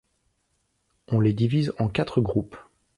On 1.09 1.19
les 1.19 1.31
divise 1.31 1.73
en 1.77 1.87
quatre 1.87 2.21
groupes. 2.21 2.57